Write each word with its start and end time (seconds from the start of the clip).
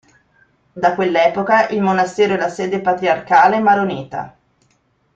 Da 0.73 0.95
quell'epoca 0.95 1.67
il 1.69 1.79
monastero 1.83 2.33
è 2.33 2.37
la 2.39 2.49
sede 2.49 2.81
patriarcale 2.81 3.59
maronita. 3.59 4.35